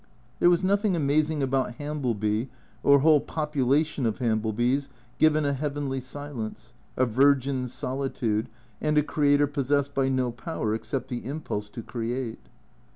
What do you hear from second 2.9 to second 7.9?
a whole popu lation of Hamblebys, given a heavenly silence, a virgin